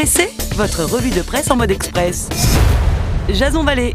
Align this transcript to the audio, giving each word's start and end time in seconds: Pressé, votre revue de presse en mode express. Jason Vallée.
Pressé, 0.00 0.30
votre 0.56 0.82
revue 0.84 1.10
de 1.10 1.20
presse 1.20 1.50
en 1.50 1.56
mode 1.56 1.70
express. 1.70 2.30
Jason 3.28 3.62
Vallée. 3.64 3.94